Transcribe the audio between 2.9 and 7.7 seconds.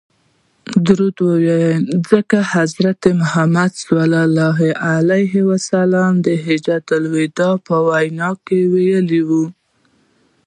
رسول ص د حجة الوداع